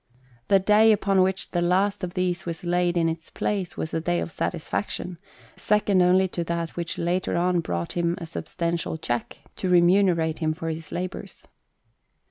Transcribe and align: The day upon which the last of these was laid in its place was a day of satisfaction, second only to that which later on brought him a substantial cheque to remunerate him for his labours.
The 0.47 0.57
day 0.57 0.91
upon 0.91 1.21
which 1.21 1.51
the 1.51 1.61
last 1.61 2.03
of 2.03 2.15
these 2.15 2.43
was 2.43 2.63
laid 2.63 2.97
in 2.97 3.07
its 3.07 3.29
place 3.29 3.77
was 3.77 3.93
a 3.93 4.01
day 4.01 4.19
of 4.19 4.31
satisfaction, 4.31 5.19
second 5.55 6.01
only 6.01 6.27
to 6.29 6.43
that 6.45 6.71
which 6.75 6.97
later 6.97 7.37
on 7.37 7.59
brought 7.59 7.91
him 7.91 8.15
a 8.17 8.25
substantial 8.25 8.97
cheque 8.97 9.37
to 9.57 9.69
remunerate 9.69 10.39
him 10.39 10.53
for 10.53 10.69
his 10.69 10.91
labours. 10.91 11.45